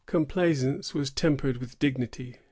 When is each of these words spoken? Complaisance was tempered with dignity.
Complaisance 0.07 0.95
was 0.95 1.11
tempered 1.11 1.57
with 1.57 1.77
dignity. 1.77 2.37